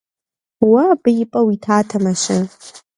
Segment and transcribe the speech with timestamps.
[0.69, 2.37] Уэ абы и пӀэ уитатэмэ-щэ?